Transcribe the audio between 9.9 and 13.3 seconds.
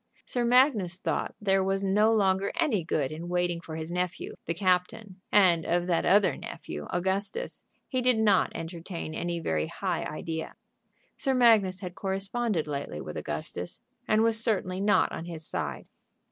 idea. Sir Magnus had corresponded lately with